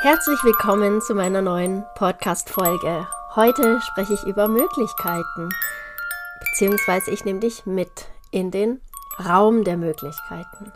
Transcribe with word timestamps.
Herzlich 0.00 0.38
willkommen 0.44 1.00
zu 1.00 1.12
meiner 1.12 1.42
neuen 1.42 1.84
Podcast-Folge. 1.96 3.08
Heute 3.34 3.80
spreche 3.80 4.14
ich 4.14 4.22
über 4.22 4.46
Möglichkeiten, 4.46 5.48
beziehungsweise 6.38 7.10
ich 7.10 7.24
nehme 7.24 7.40
dich 7.40 7.66
mit 7.66 8.06
in 8.30 8.52
den 8.52 8.80
Raum 9.18 9.64
der 9.64 9.76
Möglichkeiten. 9.76 10.72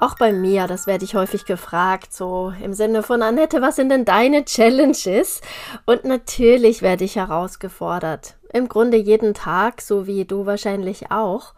Auch 0.00 0.16
bei 0.16 0.32
mir, 0.32 0.66
das 0.66 0.88
werde 0.88 1.04
ich 1.04 1.14
häufig 1.14 1.44
gefragt, 1.44 2.12
so 2.12 2.52
im 2.60 2.74
Sinne 2.74 3.04
von 3.04 3.22
Annette, 3.22 3.62
was 3.62 3.76
sind 3.76 3.90
denn 3.90 4.04
deine 4.04 4.44
Challenges? 4.44 5.40
Und 5.86 6.04
natürlich 6.04 6.82
werde 6.82 7.04
ich 7.04 7.14
herausgefordert. 7.14 8.34
Im 8.52 8.68
Grunde 8.68 8.96
jeden 8.96 9.32
Tag, 9.32 9.80
so 9.80 10.08
wie 10.08 10.24
du 10.24 10.44
wahrscheinlich 10.44 11.12
auch. 11.12 11.54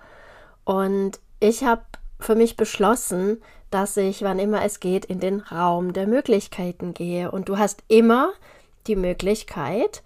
Und 0.65 1.21
ich 1.41 1.65
habe 1.65 1.81
für 2.25 2.35
mich 2.35 2.57
beschlossen, 2.57 3.43
dass 3.71 3.97
ich, 3.97 4.23
wann 4.23 4.39
immer 4.39 4.65
es 4.65 4.81
geht, 4.81 5.05
in 5.05 5.21
den 5.21 5.41
Raum 5.41 5.93
der 5.93 6.07
Möglichkeiten 6.07 6.95
gehe. 6.95 7.31
Und 7.31 7.49
du 7.49 7.59
hast 7.59 7.83
immer 7.89 8.33
die 8.87 8.97
Möglichkeit, 8.97 10.03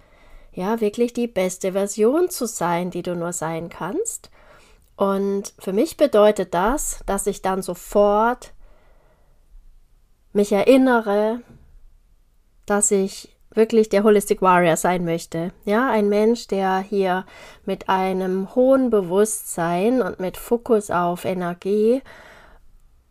ja, 0.52 0.80
wirklich 0.80 1.12
die 1.12 1.27
beste 1.27 1.72
Version 1.72 2.30
zu 2.30 2.46
sein, 2.46 2.91
die 2.91 3.02
du 3.02 3.16
nur 3.16 3.32
sein 3.32 3.70
kannst. 3.70 4.30
Und 4.96 5.52
für 5.58 5.72
mich 5.72 5.96
bedeutet 5.96 6.55
das, 6.55 7.00
dass 7.06 7.27
ich 7.27 7.42
dann 7.42 7.62
sofort 7.62 8.52
mich 10.33 10.52
erinnere, 10.52 11.41
dass 12.66 12.91
ich 12.91 13.34
wirklich 13.54 13.88
der 13.88 14.04
Holistic 14.04 14.42
Warrior 14.42 14.76
sein 14.76 15.04
möchte. 15.04 15.52
Ja, 15.64 15.90
ein 15.90 16.08
Mensch, 16.08 16.46
der 16.48 16.78
hier 16.78 17.24
mit 17.64 17.88
einem 17.88 18.54
hohen 18.54 18.90
Bewusstsein 18.90 20.02
und 20.02 20.20
mit 20.20 20.36
Fokus 20.36 20.90
auf 20.90 21.24
Energie 21.24 22.02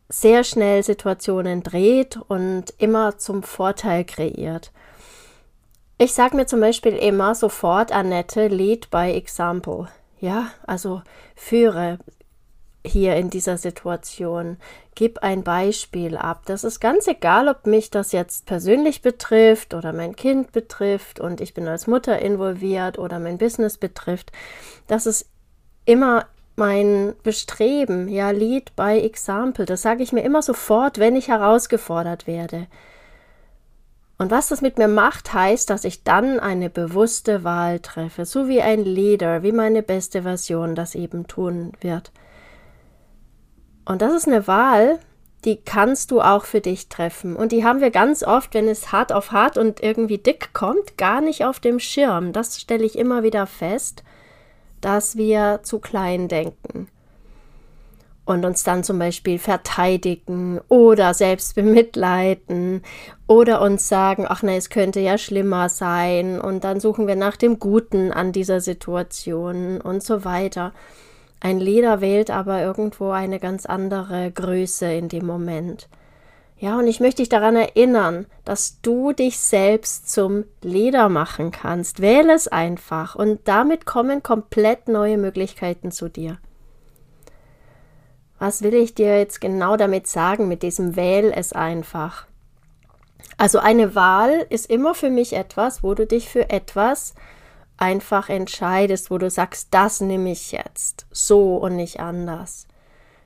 sehr 0.10 0.44
schnell 0.44 0.84
Situationen 0.84 1.64
dreht 1.64 2.20
und 2.28 2.74
immer 2.78 3.18
zum 3.18 3.42
Vorteil 3.42 4.06
kreiert. 4.06 4.72
Ich 5.98 6.14
sage 6.14 6.36
mir 6.36 6.46
zum 6.46 6.60
Beispiel 6.60 6.96
immer 6.96 7.34
sofort, 7.34 7.92
Annette, 7.92 8.48
lead 8.48 8.90
by 8.92 9.12
example. 9.12 9.88
Ja, 10.20 10.48
also 10.68 11.02
führe 11.36 12.00
hier 12.86 13.16
in 13.16 13.30
dieser 13.30 13.58
Situation. 13.58 14.58
Gib 14.96 15.20
ein 15.20 15.44
Beispiel 15.44 16.18
ab. 16.18 16.44
Das 16.46 16.64
ist 16.64 16.80
ganz 16.80 17.08
egal, 17.08 17.48
ob 17.48 17.66
mich 17.66 17.90
das 17.90 18.12
jetzt 18.12 18.46
persönlich 18.46 19.02
betrifft 19.02 19.74
oder 19.74 19.94
mein 19.94 20.16
Kind 20.16 20.52
betrifft 20.52 21.20
und 21.20 21.42
ich 21.42 21.54
bin 21.54 21.68
als 21.68 21.88
Mutter 21.88 22.20
involviert 22.20 23.00
oder 23.00 23.20
mein 23.20 23.38
Business 23.38 23.78
betrifft. 23.78 24.32
Das 24.88 25.06
ist 25.06 25.28
immer 25.86 26.26
mein 26.56 27.16
Bestreben, 27.24 28.08
ja, 28.08 28.30
Lead 28.30 28.76
by 28.76 29.00
Example. 29.00 29.66
Das 29.66 29.82
sage 29.82 30.04
ich 30.04 30.12
mir 30.12 30.22
immer 30.22 30.42
sofort, 30.42 31.00
wenn 31.00 31.16
ich 31.16 31.30
herausgefordert 31.30 32.28
werde. 32.28 32.68
Und 34.20 34.30
was 34.30 34.50
das 34.50 34.62
mit 34.62 34.78
mir 34.78 34.88
macht, 34.88 35.34
heißt, 35.34 35.70
dass 35.70 35.84
ich 35.84 36.04
dann 36.04 36.40
eine 36.40 36.70
bewusste 36.70 37.44
Wahl 37.44 37.80
treffe, 37.80 38.26
so 38.26 38.48
wie 38.48 38.62
ein 38.62 38.84
Leader, 38.86 39.42
wie 39.42 39.52
meine 39.52 39.82
beste 39.82 40.22
Version 40.22 40.76
das 40.76 40.94
eben 40.94 41.28
tun 41.28 41.72
wird. 41.82 42.12
Und 43.86 44.02
das 44.02 44.14
ist 44.14 44.28
eine 44.28 44.48
Wahl, 44.48 45.00
die 45.46 45.58
kannst 45.58 46.12
du 46.12 46.22
auch 46.22 46.46
für 46.46 46.62
dich 46.62 46.88
treffen. 46.88 47.36
Und 47.36 47.52
die 47.52 47.66
haben 47.66 47.82
wir 47.82 47.92
ganz 47.92 48.24
oft, 48.24 48.54
wenn 48.54 48.68
es 48.68 48.92
hart 48.92 49.12
auf 49.12 49.32
hart 49.32 49.58
und 49.58 49.84
irgendwie 49.84 50.18
dick 50.18 50.54
kommt, 50.54 50.98
gar 50.98 51.22
nicht 51.22 51.44
auf 51.46 51.60
dem 51.60 51.80
Schirm. 51.80 52.32
Das 52.32 52.60
stelle 52.62 52.86
ich 52.86 52.98
immer 52.98 53.24
wieder 53.24 53.46
fest, 53.46 54.04
dass 54.80 55.18
wir 55.18 55.60
zu 55.64 55.80
klein 55.80 56.28
denken 56.28 56.88
und 58.26 58.46
uns 58.46 58.64
dann 58.64 58.84
zum 58.84 59.00
Beispiel 59.00 59.38
verteidigen 59.38 60.62
oder 60.70 61.14
selbst 61.14 61.56
bemitleiden 61.56 62.82
oder 63.28 63.62
uns 63.62 63.88
sagen, 63.88 64.26
ach 64.28 64.44
nein, 64.44 64.58
es 64.58 64.70
könnte 64.70 65.00
ja 65.00 65.18
schlimmer 65.18 65.70
sein 65.70 66.40
und 66.40 66.64
dann 66.64 66.80
suchen 66.80 67.08
wir 67.08 67.16
nach 67.16 67.38
dem 67.38 67.60
Guten 67.60 68.12
an 68.12 68.32
dieser 68.32 68.62
Situation 68.62 69.82
und 69.82 70.04
so 70.04 70.24
weiter. 70.24 70.74
Ein 71.44 71.60
Leder 71.60 72.00
wählt 72.00 72.32
aber 72.32 72.62
irgendwo 72.62 73.10
eine 73.10 73.38
ganz 73.38 73.66
andere 73.66 74.32
Größe 74.32 74.94
in 74.94 75.10
dem 75.10 75.26
Moment. 75.26 75.90
Ja, 76.58 76.80
und 76.80 76.88
ich 76.88 77.02
möchte 77.02 77.22
dich 77.22 77.28
daran 77.28 77.58
erinnern, 77.58 78.28
dass 78.46 78.80
du 78.82 79.12
dich 79.12 79.38
selbst 79.40 80.10
zum 80.10 80.46
Leder 80.62 81.10
machen 81.10 81.52
kannst. 81.52 82.02
Wähle 82.02 82.34
es 82.34 82.48
einfach 82.48 83.16
und 83.16 83.42
damit 83.44 83.86
kommen 83.86 84.24
komplett 84.24 84.88
neue 84.88 85.18
Möglichkeiten 85.18 85.92
zu 85.92 86.08
dir. 86.08 86.38
Was 88.40 88.62
will 88.62 88.76
ich 88.76 88.96
dir 88.96 89.18
jetzt 89.18 89.42
genau 89.42 89.76
damit 89.76 90.08
sagen 90.08 90.48
mit 90.48 90.64
diesem 90.64 90.96
Wähl 90.96 91.34
es 91.36 91.52
einfach? 91.52 92.26
Also 93.38 93.60
eine 93.60 93.96
Wahl 93.96 94.46
ist 94.50 94.70
immer 94.70 94.96
für 94.96 95.10
mich 95.10 95.34
etwas, 95.34 95.84
wo 95.84 95.94
du 95.94 96.08
dich 96.08 96.30
für 96.30 96.50
etwas 96.50 97.16
einfach 97.84 98.30
entscheidest, 98.30 99.12
wo 99.12 99.18
du 99.18 99.30
sagst, 99.30 99.68
das 99.72 100.00
nehme 100.00 100.32
ich 100.32 100.54
jetzt, 100.54 101.06
so 101.12 101.58
und 101.58 101.76
nicht 101.76 102.00
anders. 102.00 102.68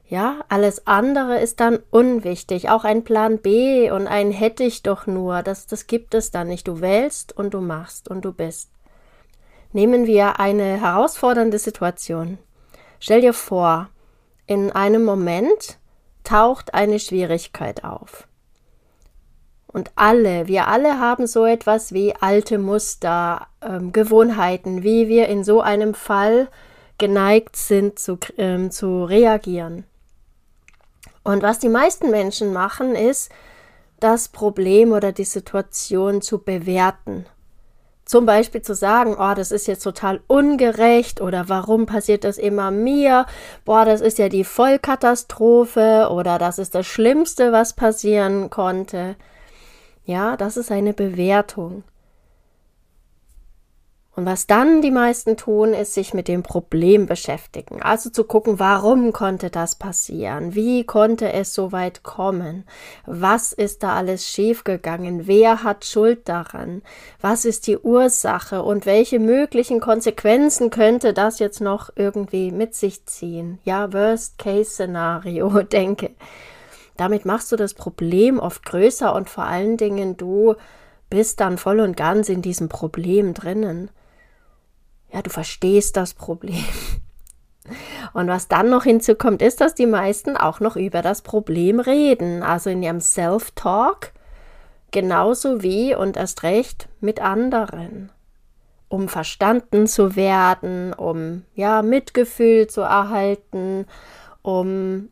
Ja, 0.09 0.39
alles 0.49 0.87
andere 0.87 1.39
ist 1.39 1.59
dann 1.59 1.79
unwichtig. 1.91 2.69
Auch 2.69 2.83
ein 2.83 3.03
Plan 3.03 3.37
B 3.37 3.91
und 3.91 4.07
ein 4.07 4.31
hätte 4.31 4.63
ich 4.63 4.81
doch 4.81 5.05
nur, 5.05 5.43
das, 5.43 5.67
das 5.67 5.85
gibt 5.85 6.15
es 6.15 6.31
dann 6.31 6.47
nicht. 6.47 6.67
Du 6.67 6.81
wählst 6.81 7.37
und 7.37 7.53
du 7.53 7.61
machst 7.61 8.09
und 8.09 8.25
du 8.25 8.33
bist. 8.33 8.71
Nehmen 9.73 10.07
wir 10.07 10.39
eine 10.39 10.81
herausfordernde 10.81 11.59
Situation. 11.59 12.39
Stell 12.99 13.21
dir 13.21 13.33
vor, 13.33 13.89
in 14.47 14.71
einem 14.71 15.03
Moment 15.03 15.77
taucht 16.23 16.73
eine 16.73 16.99
Schwierigkeit 16.99 17.83
auf. 17.83 18.27
Und 19.77 19.91
alle, 19.93 20.47
wir 20.47 20.69
alle 20.69 20.99
haben 20.99 21.27
so 21.27 21.45
etwas 21.45 21.93
wie 21.93 22.15
alte 22.19 22.57
Muster, 22.57 23.45
ähm, 23.61 23.91
Gewohnheiten, 23.91 24.81
wie 24.81 25.07
wir 25.07 25.27
in 25.27 25.43
so 25.43 25.61
einem 25.61 25.93
Fall 25.93 26.47
geneigt 26.97 27.55
sind 27.55 27.99
zu, 27.99 28.17
ähm, 28.39 28.71
zu 28.71 29.03
reagieren. 29.03 29.83
Und 31.23 31.43
was 31.43 31.59
die 31.59 31.69
meisten 31.69 32.09
Menschen 32.09 32.53
machen, 32.53 32.95
ist, 32.95 33.31
das 33.99 34.29
Problem 34.29 34.93
oder 34.93 35.11
die 35.11 35.25
Situation 35.25 36.23
zu 36.23 36.39
bewerten 36.39 37.27
zum 38.03 38.25
Beispiel 38.25 38.61
zu 38.61 38.73
sagen, 38.73 39.17
oh, 39.19 39.33
das 39.35 39.51
ist 39.51 39.67
jetzt 39.67 39.83
total 39.83 40.21
ungerecht 40.27 41.19
oder 41.19 41.49
warum 41.49 41.85
passiert 41.85 42.23
das 42.23 42.37
immer 42.37 42.71
mir? 42.71 43.25
Boah, 43.65 43.83
das 43.83 43.99
ist 43.99 44.17
ja 44.17 44.29
die 44.29 44.45
Vollkatastrophe 44.45 46.07
oder 46.09 46.39
das 46.39 46.57
ist 46.57 46.73
das 46.73 46.87
Schlimmste, 46.87 47.51
was 47.51 47.73
passieren 47.73 48.49
konnte. 48.49 49.17
Ja, 50.07 50.37
das 50.37 50.55
ist 50.55 50.71
eine 50.71 50.93
Bewertung. 50.93 51.83
Und 54.15 54.25
was 54.25 54.47
dann 54.47 54.81
die 54.81 54.89
meisten 54.89 55.35
tun, 55.35 55.73
ist 55.73 55.93
sich 55.93 56.13
mit 56.13 56.29
dem 56.29 56.43
Problem 56.43 57.07
beschäftigen. 57.07 57.81
Also 57.81 58.09
zu 58.09 58.23
gucken, 58.23 58.57
warum 58.57 59.11
konnte 59.11 59.49
das 59.49 59.75
passieren? 59.75 60.55
Wie 60.55 60.85
konnte 60.85 61.33
es 61.33 61.53
so 61.53 61.73
weit 61.73 62.03
kommen? 62.03 62.63
Was 63.05 63.51
ist 63.51 63.83
da 63.83 63.95
alles 63.95 64.25
schiefgegangen? 64.27 65.27
Wer 65.27 65.63
hat 65.63 65.83
Schuld 65.83 66.29
daran? 66.29 66.83
Was 67.19 67.43
ist 67.43 67.67
die 67.67 67.77
Ursache? 67.77 68.63
Und 68.63 68.85
welche 68.85 69.19
möglichen 69.19 69.81
Konsequenzen 69.81 70.69
könnte 70.69 71.13
das 71.13 71.39
jetzt 71.39 71.59
noch 71.59 71.89
irgendwie 71.97 72.51
mit 72.51 72.75
sich 72.75 73.05
ziehen? 73.05 73.59
Ja, 73.65 73.91
Worst-Case-Szenario, 73.91 75.61
denke. 75.63 76.11
Damit 76.97 77.25
machst 77.25 77.51
du 77.51 77.55
das 77.55 77.73
Problem 77.73 78.39
oft 78.39 78.65
größer 78.65 79.13
und 79.13 79.29
vor 79.29 79.45
allen 79.45 79.77
Dingen 79.77 80.17
du 80.17 80.55
bist 81.09 81.39
dann 81.39 81.57
voll 81.57 81.79
und 81.79 81.95
ganz 81.95 82.27
in 82.29 82.41
diesem 82.41 82.69
Problem 82.69 83.33
drinnen. 83.33 83.89
Ja, 85.13 85.21
du 85.21 85.29
verstehst 85.29 85.95
das 85.95 86.13
Problem. 86.13 86.65
Und 88.13 88.27
was 88.27 88.47
dann 88.47 88.69
noch 88.69 88.83
hinzukommt, 88.83 89.41
ist, 89.41 89.61
dass 89.61 89.75
die 89.75 89.85
meisten 89.85 90.37
auch 90.37 90.59
noch 90.59 90.75
über 90.75 91.01
das 91.01 91.21
Problem 91.21 91.79
reden, 91.79 92.41
also 92.43 92.69
in 92.69 92.81
ihrem 92.81 93.01
Self-Talk, 93.01 94.11
genauso 94.91 95.61
wie 95.63 95.93
und 95.93 96.17
erst 96.17 96.43
recht 96.43 96.87
mit 97.01 97.21
anderen, 97.21 98.11
um 98.87 99.09
verstanden 99.09 99.85
zu 99.87 100.15
werden, 100.15 100.93
um 100.93 101.43
ja 101.55 101.81
Mitgefühl 101.81 102.67
zu 102.67 102.81
erhalten, 102.81 103.85
um 104.41 105.09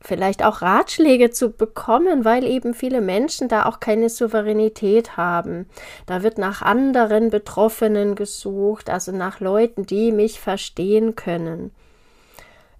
vielleicht 0.00 0.44
auch 0.44 0.62
Ratschläge 0.62 1.30
zu 1.30 1.50
bekommen, 1.50 2.24
weil 2.24 2.44
eben 2.44 2.74
viele 2.74 3.00
Menschen 3.00 3.48
da 3.48 3.66
auch 3.66 3.80
keine 3.80 4.08
Souveränität 4.08 5.16
haben. 5.16 5.68
Da 6.06 6.22
wird 6.22 6.38
nach 6.38 6.62
anderen 6.62 7.30
Betroffenen 7.30 8.14
gesucht, 8.14 8.90
also 8.90 9.12
nach 9.12 9.40
Leuten, 9.40 9.86
die 9.86 10.12
mich 10.12 10.40
verstehen 10.40 11.16
können. 11.16 11.72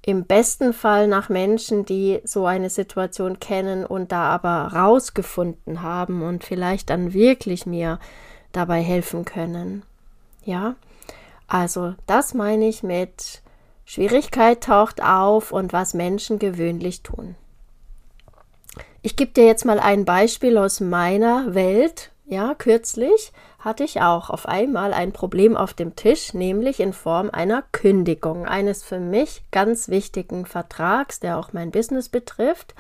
Im 0.03 0.25
besten 0.25 0.73
Fall 0.73 1.07
nach 1.07 1.29
Menschen, 1.29 1.85
die 1.85 2.21
so 2.25 2.47
eine 2.47 2.71
Situation 2.71 3.41
kennen 3.41 3.85
und 3.85 4.11
da 4.13 4.23
aber 4.31 4.73
rausgefunden 4.73 5.83
haben 5.83 6.23
und 6.23 6.45
vielleicht 6.45 6.89
dann 6.89 7.13
wirklich 7.13 7.67
mir 7.67 7.99
dabei 8.53 8.81
helfen 8.81 9.25
können. 9.25 9.83
Ja, 10.45 10.77
also 11.47 11.95
das 12.07 12.33
meine 12.33 12.69
ich 12.69 12.83
mit 12.83 13.43
Schwierigkeit 13.91 14.63
taucht 14.63 15.03
auf 15.03 15.51
und 15.51 15.73
was 15.73 15.95
Menschen 15.95 16.39
gewöhnlich 16.39 17.03
tun. 17.03 17.37
Ich 19.01 19.17
gebe 19.17 19.31
dir 19.31 19.47
jetzt 19.47 19.65
mal 19.65 19.81
ein 19.81 20.05
Beispiel 20.05 20.59
aus 20.59 20.81
meiner 20.81 21.55
Welt. 21.55 22.11
Ja, 22.27 22.55
kürzlich 22.55 23.33
hatte 23.59 23.85
ich 23.85 24.03
auch 24.03 24.29
auf 24.29 24.45
einmal 24.45 24.93
ein 24.93 25.13
Problem 25.13 25.57
auf 25.57 25.73
dem 25.73 25.97
Tisch, 25.97 26.35
nämlich 26.35 26.81
in 26.81 26.93
Form 26.93 27.31
einer 27.31 27.65
Kündigung 27.73 28.45
eines 28.45 28.83
für 28.83 29.01
mich 29.01 29.43
ganz 29.53 29.89
wichtigen 29.89 30.45
Vertrags, 30.45 31.19
der 31.19 31.39
auch 31.39 31.55
mein 31.55 31.71
Business 31.71 32.11
betrifft. 32.11 32.75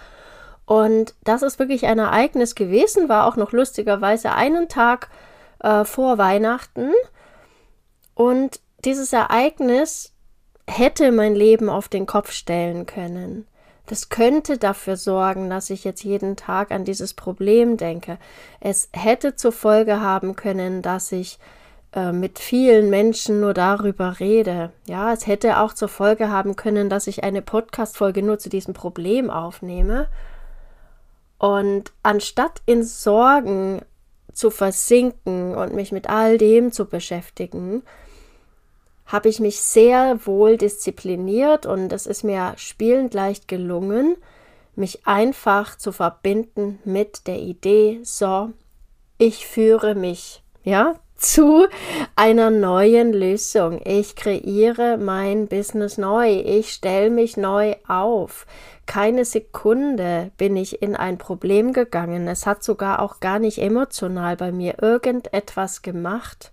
Und 0.66 1.14
das 1.24 1.40
ist 1.40 1.58
wirklich 1.58 1.86
ein 1.86 1.98
Ereignis 1.98 2.54
gewesen, 2.54 3.08
war 3.08 3.26
auch 3.26 3.36
noch 3.36 3.52
lustigerweise 3.52 4.32
einen 4.32 4.68
Tag 4.68 5.08
äh, 5.60 5.86
vor 5.86 6.18
Weihnachten. 6.18 6.92
Und 8.14 8.60
dieses 8.84 9.14
Ereignis 9.14 10.12
hätte 10.68 11.10
mein 11.12 11.34
Leben 11.34 11.68
auf 11.68 11.88
den 11.88 12.06
Kopf 12.06 12.30
stellen 12.30 12.86
können. 12.86 13.46
Das 13.86 14.10
könnte 14.10 14.58
dafür 14.58 14.96
sorgen, 14.96 15.48
dass 15.48 15.70
ich 15.70 15.82
jetzt 15.82 16.04
jeden 16.04 16.36
Tag 16.36 16.70
an 16.70 16.84
dieses 16.84 17.14
Problem 17.14 17.78
denke. 17.78 18.18
Es 18.60 18.90
hätte 18.92 19.34
zur 19.34 19.52
Folge 19.52 20.00
haben 20.00 20.36
können, 20.36 20.82
dass 20.82 21.10
ich 21.10 21.38
äh, 21.94 22.12
mit 22.12 22.38
vielen 22.38 22.90
Menschen 22.90 23.40
nur 23.40 23.54
darüber 23.54 24.20
rede. 24.20 24.70
Ja, 24.86 25.14
es 25.14 25.26
hätte 25.26 25.58
auch 25.58 25.72
zur 25.72 25.88
Folge 25.88 26.28
haben 26.28 26.54
können, 26.54 26.90
dass 26.90 27.06
ich 27.06 27.24
eine 27.24 27.40
Podcast-Folge 27.40 28.22
nur 28.22 28.38
zu 28.38 28.50
diesem 28.50 28.74
Problem 28.74 29.30
aufnehme. 29.30 30.08
Und 31.38 31.92
anstatt 32.02 32.60
in 32.66 32.84
Sorgen 32.84 33.80
zu 34.34 34.50
versinken 34.50 35.54
und 35.54 35.72
mich 35.72 35.92
mit 35.92 36.10
all 36.10 36.36
dem 36.36 36.72
zu 36.72 36.84
beschäftigen, 36.84 37.82
habe 39.08 39.30
ich 39.30 39.40
mich 39.40 39.60
sehr 39.60 40.20
wohl 40.26 40.56
diszipliniert 40.58 41.66
und 41.66 41.92
es 41.92 42.06
ist 42.06 42.22
mir 42.22 42.52
spielend 42.56 43.14
leicht 43.14 43.48
gelungen, 43.48 44.16
mich 44.76 45.06
einfach 45.06 45.76
zu 45.76 45.92
verbinden 45.92 46.78
mit 46.84 47.26
der 47.26 47.38
Idee, 47.38 48.00
so, 48.04 48.50
ich 49.16 49.46
führe 49.46 49.94
mich, 49.94 50.42
ja, 50.62 50.94
zu 51.16 51.66
einer 52.14 52.50
neuen 52.50 53.12
Lösung. 53.12 53.80
Ich 53.84 54.14
kreiere 54.14 54.98
mein 54.98 55.48
Business 55.48 55.98
neu. 55.98 56.30
Ich 56.30 56.72
stelle 56.72 57.10
mich 57.10 57.36
neu 57.36 57.74
auf. 57.88 58.46
Keine 58.86 59.24
Sekunde 59.24 60.30
bin 60.36 60.56
ich 60.56 60.80
in 60.80 60.94
ein 60.94 61.18
Problem 61.18 61.72
gegangen. 61.72 62.28
Es 62.28 62.46
hat 62.46 62.62
sogar 62.62 63.02
auch 63.02 63.18
gar 63.18 63.40
nicht 63.40 63.58
emotional 63.58 64.36
bei 64.36 64.52
mir 64.52 64.80
irgendetwas 64.80 65.82
gemacht. 65.82 66.52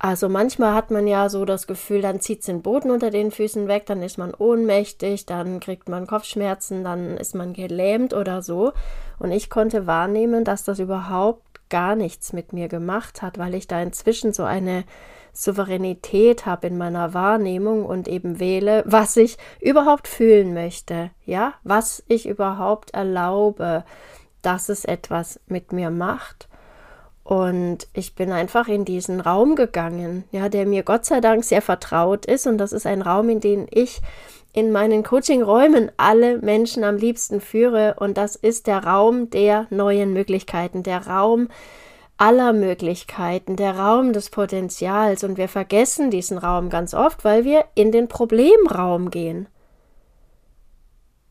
Also 0.00 0.28
manchmal 0.28 0.74
hat 0.74 0.92
man 0.92 1.08
ja 1.08 1.28
so 1.28 1.44
das 1.44 1.66
Gefühl, 1.66 2.02
dann 2.02 2.20
zieht 2.20 2.40
es 2.40 2.46
den 2.46 2.62
Boden 2.62 2.92
unter 2.92 3.10
den 3.10 3.32
Füßen 3.32 3.66
weg, 3.66 3.86
dann 3.86 4.00
ist 4.00 4.16
man 4.16 4.32
ohnmächtig, 4.32 5.26
dann 5.26 5.58
kriegt 5.58 5.88
man 5.88 6.06
Kopfschmerzen, 6.06 6.84
dann 6.84 7.16
ist 7.16 7.34
man 7.34 7.52
gelähmt 7.52 8.14
oder 8.14 8.40
so. 8.42 8.72
Und 9.18 9.32
ich 9.32 9.50
konnte 9.50 9.88
wahrnehmen, 9.88 10.44
dass 10.44 10.62
das 10.62 10.78
überhaupt 10.78 11.42
gar 11.68 11.96
nichts 11.96 12.32
mit 12.32 12.52
mir 12.52 12.68
gemacht 12.68 13.22
hat, 13.22 13.38
weil 13.38 13.54
ich 13.54 13.66
da 13.66 13.82
inzwischen 13.82 14.32
so 14.32 14.44
eine 14.44 14.84
Souveränität 15.32 16.46
habe 16.46 16.68
in 16.68 16.78
meiner 16.78 17.12
Wahrnehmung 17.12 17.84
und 17.84 18.06
eben 18.06 18.38
wähle, 18.38 18.84
was 18.86 19.16
ich 19.16 19.36
überhaupt 19.60 20.06
fühlen 20.06 20.54
möchte, 20.54 21.10
ja, 21.24 21.54
was 21.64 22.04
ich 22.06 22.28
überhaupt 22.28 22.92
erlaube, 22.92 23.84
dass 24.42 24.68
es 24.68 24.84
etwas 24.84 25.40
mit 25.46 25.72
mir 25.72 25.90
macht 25.90 26.47
und 27.28 27.88
ich 27.92 28.14
bin 28.14 28.32
einfach 28.32 28.68
in 28.68 28.86
diesen 28.86 29.20
Raum 29.20 29.54
gegangen, 29.54 30.24
ja, 30.30 30.48
der 30.48 30.64
mir 30.64 30.82
Gott 30.82 31.04
sei 31.04 31.20
Dank 31.20 31.44
sehr 31.44 31.60
vertraut 31.60 32.24
ist. 32.24 32.46
Und 32.46 32.56
das 32.56 32.72
ist 32.72 32.86
ein 32.86 33.02
Raum, 33.02 33.28
in 33.28 33.40
den 33.40 33.66
ich 33.70 34.00
in 34.54 34.72
meinen 34.72 35.02
Coaching-Räumen 35.02 35.92
alle 35.98 36.38
Menschen 36.38 36.84
am 36.84 36.96
liebsten 36.96 37.42
führe. 37.42 37.96
Und 37.98 38.16
das 38.16 38.34
ist 38.34 38.66
der 38.66 38.82
Raum 38.82 39.28
der 39.28 39.66
neuen 39.68 40.14
Möglichkeiten, 40.14 40.82
der 40.82 41.06
Raum 41.06 41.48
aller 42.16 42.54
Möglichkeiten, 42.54 43.56
der 43.56 43.78
Raum 43.78 44.14
des 44.14 44.30
Potenzials. 44.30 45.22
Und 45.22 45.36
wir 45.36 45.50
vergessen 45.50 46.10
diesen 46.10 46.38
Raum 46.38 46.70
ganz 46.70 46.94
oft, 46.94 47.26
weil 47.26 47.44
wir 47.44 47.66
in 47.74 47.92
den 47.92 48.08
Problemraum 48.08 49.10
gehen. 49.10 49.48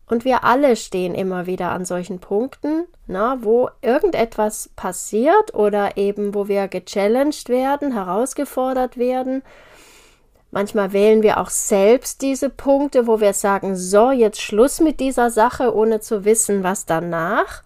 Und 0.09 0.23
wir 0.23 0.45
alle 0.45 0.77
stehen 0.77 1.13
immer 1.13 1.47
wieder 1.47 1.71
an 1.71 1.83
solchen 1.83 2.19
Punkten, 2.19 2.87
na, 3.07 3.39
wo 3.41 3.69
irgendetwas 3.81 4.69
passiert 4.75 5.53
oder 5.53 5.97
eben 5.97 6.33
wo 6.33 6.47
wir 6.47 6.69
gechallenged 6.69 7.49
werden, 7.49 7.91
herausgefordert 7.91 8.97
werden. 8.97 9.43
Manchmal 10.49 10.93
wählen 10.93 11.23
wir 11.23 11.39
auch 11.39 11.49
selbst 11.49 12.21
diese 12.21 12.49
Punkte, 12.49 13.05
wo 13.05 13.19
wir 13.19 13.33
sagen, 13.33 13.75
so, 13.75 14.11
jetzt 14.11 14.41
Schluss 14.41 14.79
mit 14.79 15.01
dieser 15.01 15.29
Sache, 15.29 15.75
ohne 15.75 15.99
zu 15.99 16.23
wissen, 16.23 16.63
was 16.63 16.85
danach. 16.85 17.63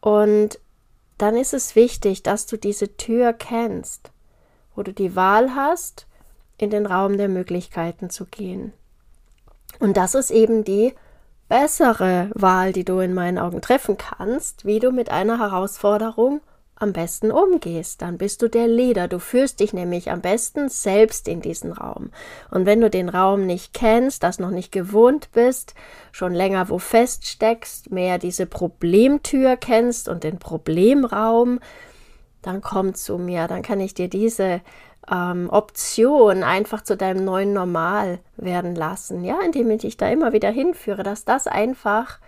Und 0.00 0.58
dann 1.16 1.34
ist 1.34 1.54
es 1.54 1.76
wichtig, 1.76 2.22
dass 2.22 2.44
du 2.44 2.58
diese 2.58 2.96
Tür 2.98 3.32
kennst, 3.32 4.10
wo 4.74 4.82
du 4.82 4.92
die 4.92 5.16
Wahl 5.16 5.54
hast, 5.54 6.06
in 6.58 6.68
den 6.68 6.84
Raum 6.84 7.16
der 7.16 7.28
Möglichkeiten 7.28 8.10
zu 8.10 8.26
gehen. 8.26 8.74
Und 9.78 9.96
das 9.96 10.14
ist 10.14 10.30
eben 10.30 10.62
die 10.62 10.94
bessere 11.50 12.30
Wahl, 12.34 12.72
die 12.72 12.84
du 12.84 13.00
in 13.00 13.12
meinen 13.12 13.36
Augen 13.36 13.60
treffen 13.60 13.98
kannst, 13.98 14.64
wie 14.64 14.78
du 14.78 14.92
mit 14.92 15.10
einer 15.10 15.40
Herausforderung 15.40 16.40
am 16.76 16.92
besten 16.92 17.32
umgehst. 17.32 18.02
Dann 18.02 18.18
bist 18.18 18.40
du 18.40 18.48
der 18.48 18.68
Leader. 18.68 19.08
Du 19.08 19.18
führst 19.18 19.58
dich 19.58 19.72
nämlich 19.72 20.12
am 20.12 20.20
besten 20.20 20.68
selbst 20.68 21.26
in 21.26 21.40
diesen 21.40 21.72
Raum. 21.72 22.12
Und 22.52 22.66
wenn 22.66 22.80
du 22.80 22.88
den 22.88 23.08
Raum 23.08 23.46
nicht 23.46 23.74
kennst, 23.74 24.22
das 24.22 24.38
noch 24.38 24.52
nicht 24.52 24.70
gewohnt 24.70 25.32
bist, 25.32 25.74
schon 26.12 26.32
länger 26.32 26.70
wo 26.70 26.78
feststeckst, 26.78 27.90
mehr 27.90 28.18
diese 28.18 28.46
Problemtür 28.46 29.56
kennst 29.56 30.08
und 30.08 30.22
den 30.22 30.38
Problemraum, 30.38 31.58
dann 32.42 32.62
komm 32.62 32.94
zu 32.94 33.18
mir, 33.18 33.48
dann 33.48 33.62
kann 33.62 33.80
ich 33.80 33.92
dir 33.92 34.08
diese 34.08 34.62
ähm, 35.10 35.48
Option 35.50 36.42
einfach 36.42 36.82
zu 36.82 36.96
deinem 36.96 37.24
neuen 37.24 37.52
Normal 37.52 38.18
werden 38.36 38.74
lassen, 38.74 39.24
ja, 39.24 39.38
indem 39.44 39.70
ich 39.70 39.82
dich 39.82 39.96
da 39.96 40.08
immer 40.08 40.32
wieder 40.32 40.50
hinführe, 40.50 41.02
dass 41.02 41.24
das 41.24 41.46
einfach 41.46 42.18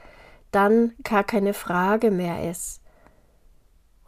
dann 0.50 0.92
gar 1.02 1.24
keine 1.24 1.54
Frage 1.54 2.10
mehr 2.10 2.48
ist. 2.50 2.80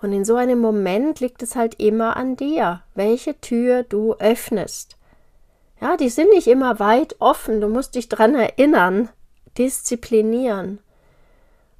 Und 0.00 0.12
in 0.12 0.24
so 0.24 0.36
einem 0.36 0.58
Moment 0.58 1.20
liegt 1.20 1.42
es 1.42 1.56
halt 1.56 1.80
immer 1.80 2.16
an 2.16 2.36
dir, 2.36 2.82
welche 2.94 3.40
Tür 3.40 3.82
du 3.82 4.14
öffnest. 4.14 4.98
Ja, 5.80 5.96
die 5.96 6.10
sind 6.10 6.30
nicht 6.30 6.46
immer 6.46 6.78
weit 6.78 7.16
offen, 7.20 7.60
du 7.60 7.68
musst 7.68 7.94
dich 7.94 8.08
dran 8.08 8.34
erinnern, 8.34 9.08
disziplinieren 9.56 10.78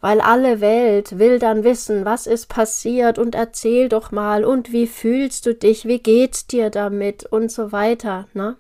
weil 0.04 0.20
alle 0.20 0.61
Welt 0.61 1.18
will 1.18 1.38
dann 1.38 1.64
wissen, 1.64 2.04
was 2.04 2.26
ist 2.26 2.50
passiert 2.50 3.18
und 3.18 3.34
erzähl 3.34 3.88
doch 3.88 4.12
mal 4.12 4.44
und 4.44 4.70
wie 4.70 4.87
fühlst 4.87 5.46
du 5.46 5.54
dich, 5.54 5.87
wie 5.87 5.99
geht's 5.99 6.46
dir 6.46 6.68
damit 6.68 7.25
und 7.25 7.50
so 7.50 7.73
weiter, 7.73 8.26
ne? 8.34 8.58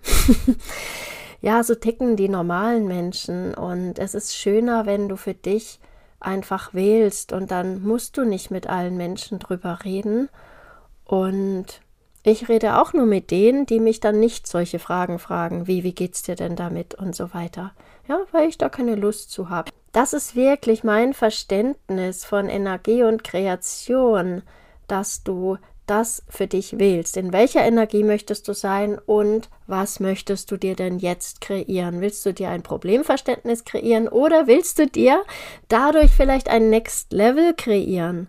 ja, 1.42 1.62
so 1.62 1.74
ticken 1.74 2.16
die 2.16 2.30
normalen 2.30 2.88
Menschen 2.88 3.52
und 3.52 3.98
es 3.98 4.14
ist 4.14 4.34
schöner, 4.34 4.86
wenn 4.86 5.10
du 5.10 5.16
für 5.16 5.34
dich 5.34 5.80
einfach 6.18 6.72
wählst 6.72 7.34
und 7.34 7.50
dann 7.50 7.82
musst 7.82 8.16
du 8.16 8.24
nicht 8.24 8.50
mit 8.50 8.66
allen 8.66 8.96
Menschen 8.96 9.38
drüber 9.38 9.80
reden 9.84 10.30
und 11.04 11.66
ich 12.22 12.48
rede 12.48 12.80
auch 12.80 12.94
nur 12.94 13.04
mit 13.04 13.30
denen, 13.30 13.66
die 13.66 13.80
mich 13.80 14.00
dann 14.00 14.18
nicht 14.18 14.46
solche 14.46 14.78
Fragen 14.78 15.18
fragen, 15.18 15.66
wie, 15.66 15.84
wie 15.84 15.94
geht's 15.94 16.22
dir 16.22 16.36
denn 16.36 16.56
damit 16.56 16.94
und 16.94 17.14
so 17.14 17.34
weiter. 17.34 17.72
Ja, 18.08 18.20
weil 18.32 18.48
ich 18.48 18.56
da 18.56 18.70
keine 18.70 18.94
Lust 18.94 19.30
zu 19.30 19.50
habe. 19.50 19.70
Das 19.94 20.12
ist 20.12 20.34
wirklich 20.34 20.82
mein 20.82 21.14
Verständnis 21.14 22.24
von 22.24 22.48
Energie 22.48 23.04
und 23.04 23.22
Kreation, 23.22 24.42
dass 24.88 25.22
du 25.22 25.56
das 25.86 26.24
für 26.28 26.48
dich 26.48 26.80
wählst. 26.80 27.16
In 27.16 27.32
welcher 27.32 27.62
Energie 27.62 28.02
möchtest 28.02 28.48
du 28.48 28.54
sein 28.54 28.98
und 28.98 29.48
was 29.68 30.00
möchtest 30.00 30.50
du 30.50 30.56
dir 30.56 30.74
denn 30.74 30.98
jetzt 30.98 31.40
kreieren? 31.40 32.00
Willst 32.00 32.26
du 32.26 32.34
dir 32.34 32.48
ein 32.48 32.64
Problemverständnis 32.64 33.64
kreieren 33.64 34.08
oder 34.08 34.48
willst 34.48 34.80
du 34.80 34.88
dir 34.88 35.22
dadurch 35.68 36.10
vielleicht 36.10 36.48
ein 36.48 36.70
Next 36.70 37.12
Level 37.12 37.54
kreieren? 37.54 38.26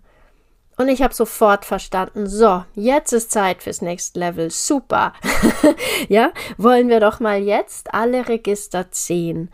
Und 0.77 0.87
ich 0.87 1.01
habe 1.01 1.15
sofort 1.15 1.65
verstanden, 1.65 2.27
so, 2.27 2.63
jetzt 2.75 3.11
ist 3.11 3.31
Zeit 3.31 3.63
fürs 3.63 3.81
Next 3.81 4.15
Level. 4.15 4.51
Super. 4.51 5.13
ja, 6.09 6.31
wollen 6.57 6.89
wir 6.89 6.99
doch 6.99 7.19
mal 7.19 7.41
jetzt 7.41 7.91
alle 7.91 8.29
Register 8.29 8.91
ziehen. 8.91 9.49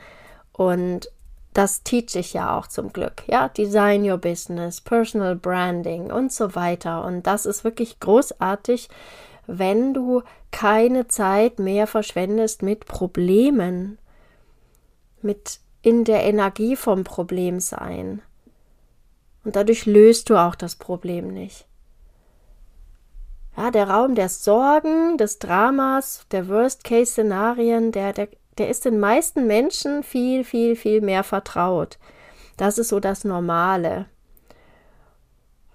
Und 0.51 1.09
das 1.53 1.83
teach 1.83 2.15
ich 2.15 2.33
ja 2.33 2.57
auch 2.57 2.67
zum 2.67 2.93
Glück. 2.93 3.23
Ja, 3.27 3.49
Design 3.49 4.09
Your 4.09 4.17
Business, 4.17 4.79
Personal 4.79 5.35
Branding 5.35 6.11
und 6.11 6.31
so 6.31 6.55
weiter. 6.55 7.03
Und 7.03 7.27
das 7.27 7.45
ist 7.45 7.63
wirklich 7.63 7.99
großartig, 7.99 8.89
wenn 9.47 9.93
du 9.93 10.21
keine 10.51 11.07
Zeit 11.07 11.59
mehr 11.59 11.87
verschwendest 11.87 12.61
mit 12.61 12.85
Problemen, 12.85 13.97
mit 15.21 15.59
in 15.81 16.03
der 16.03 16.23
Energie 16.23 16.75
vom 16.75 17.03
Problem 17.03 17.59
sein. 17.59 18.21
Und 19.43 19.55
dadurch 19.55 19.85
löst 19.85 20.29
du 20.29 20.37
auch 20.37 20.55
das 20.55 20.75
Problem 20.75 21.27
nicht. 21.29 21.65
Ja, 23.57 23.71
der 23.71 23.89
Raum 23.89 24.15
der 24.15 24.29
Sorgen, 24.29 25.17
des 25.17 25.39
Dramas, 25.39 26.25
der 26.31 26.47
Worst-Case-Szenarien, 26.47 27.91
der, 27.91 28.13
der 28.13 28.29
der 28.61 28.69
ist 28.69 28.85
den 28.85 28.99
meisten 28.99 29.47
Menschen 29.47 30.03
viel, 30.03 30.43
viel, 30.43 30.75
viel 30.75 31.01
mehr 31.01 31.23
vertraut. 31.23 31.97
Das 32.57 32.77
ist 32.77 32.89
so 32.89 32.99
das 32.99 33.23
Normale. 33.23 34.05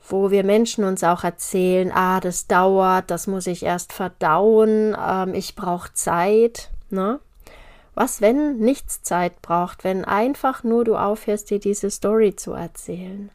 wo 0.08 0.30
wir 0.30 0.44
Menschen 0.44 0.84
uns 0.84 1.02
auch 1.02 1.24
erzählen, 1.24 1.90
ah, 1.92 2.20
das 2.20 2.46
dauert, 2.46 3.10
das 3.10 3.26
muss 3.26 3.48
ich 3.48 3.64
erst 3.64 3.92
verdauen, 3.92 4.96
ähm, 4.96 5.34
ich 5.34 5.56
brauche 5.56 5.92
Zeit. 5.94 6.70
Ne? 6.90 7.18
Was, 7.96 8.20
wenn 8.20 8.58
nichts 8.58 9.02
Zeit 9.02 9.42
braucht, 9.42 9.82
wenn 9.82 10.04
einfach 10.04 10.62
nur 10.62 10.84
du 10.84 10.94
aufhörst, 10.94 11.50
dir 11.50 11.58
diese 11.58 11.90
Story 11.90 12.36
zu 12.36 12.52
erzählen? 12.52 13.30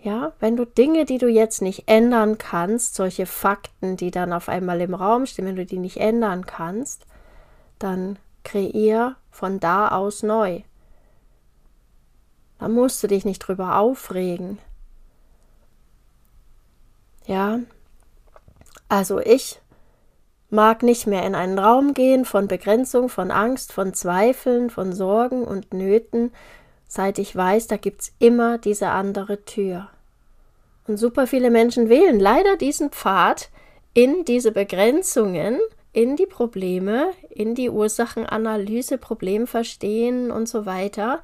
Ja, 0.00 0.32
wenn 0.40 0.56
du 0.56 0.64
Dinge, 0.64 1.04
die 1.04 1.18
du 1.18 1.28
jetzt 1.28 1.60
nicht 1.60 1.82
ändern 1.86 2.38
kannst, 2.38 2.94
solche 2.94 3.26
Fakten, 3.26 3.98
die 3.98 4.10
dann 4.10 4.32
auf 4.32 4.48
einmal 4.48 4.80
im 4.80 4.94
Raum 4.94 5.26
stehen, 5.26 5.44
wenn 5.44 5.56
du 5.56 5.66
die 5.66 5.78
nicht 5.78 5.98
ändern 5.98 6.46
kannst, 6.46 7.04
dann 7.78 8.18
kreier 8.44 9.16
von 9.30 9.60
da 9.60 9.88
aus 9.88 10.22
neu. 10.22 10.60
Da 12.58 12.68
musst 12.68 13.02
du 13.02 13.08
dich 13.08 13.24
nicht 13.24 13.40
drüber 13.40 13.78
aufregen. 13.78 14.58
Ja, 17.26 17.60
also 18.88 19.18
ich 19.18 19.60
mag 20.50 20.82
nicht 20.82 21.06
mehr 21.06 21.26
in 21.26 21.34
einen 21.34 21.58
Raum 21.58 21.94
gehen 21.94 22.24
von 22.24 22.48
Begrenzung, 22.48 23.08
von 23.08 23.30
Angst, 23.30 23.72
von 23.72 23.92
Zweifeln, 23.92 24.70
von 24.70 24.92
Sorgen 24.92 25.44
und 25.44 25.74
Nöten, 25.74 26.32
seit 26.86 27.18
ich 27.18 27.34
weiß, 27.34 27.66
da 27.66 27.76
gibt 27.76 28.02
es 28.02 28.12
immer 28.18 28.58
diese 28.58 28.88
andere 28.88 29.44
Tür. 29.44 29.88
Und 30.86 30.98
super 30.98 31.26
viele 31.26 31.50
Menschen 31.50 31.88
wählen 31.88 32.20
leider 32.20 32.56
diesen 32.56 32.90
Pfad 32.90 33.50
in 33.94 34.24
diese 34.24 34.52
Begrenzungen, 34.52 35.58
in 35.94 36.16
die 36.16 36.26
Probleme, 36.26 37.12
in 37.30 37.54
die 37.54 37.70
Ursachenanalyse, 37.70 38.98
Problemverstehen 38.98 40.32
und 40.32 40.48
so 40.48 40.66
weiter. 40.66 41.22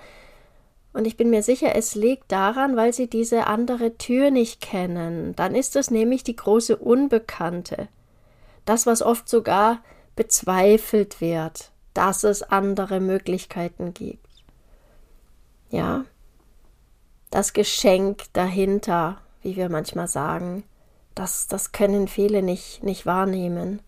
Und 0.93 1.07
ich 1.07 1.17
bin 1.17 1.29
mir 1.29 1.43
sicher, 1.43 1.75
es 1.75 1.97
liegt 1.97 2.31
daran, 2.31 2.77
weil 2.77 2.93
sie 2.93 3.09
diese 3.11 3.49
andere 3.49 3.99
Tür 3.99 4.31
nicht 4.31 4.61
kennen. 4.61 5.35
Dann 5.35 5.57
ist 5.57 5.75
es 5.75 5.91
nämlich 5.91 6.23
die 6.23 6.37
große 6.37 6.77
Unbekannte. 6.77 7.89
Das, 8.65 8.87
was 8.87 9.03
oft 9.03 9.29
sogar 9.29 9.83
bezweifelt 10.15 11.21
wird, 11.21 11.73
dass 11.93 12.23
es 12.23 12.45
andere 12.45 13.01
Möglichkeiten 13.01 13.93
gibt. 13.93 14.29
Ja, 15.71 16.05
das 17.31 17.53
Geschenk 17.55 18.25
dahinter, 18.35 19.19
wie 19.43 19.57
wir 19.57 19.69
manchmal 19.69 20.07
sagen, 20.07 20.63
das, 21.17 21.49
das 21.49 21.73
können 21.73 22.07
viele 22.07 22.43
nicht, 22.43 22.85
nicht 22.85 23.05
wahrnehmen. 23.05 23.83